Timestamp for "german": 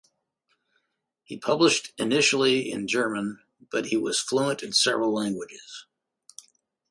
2.87-3.37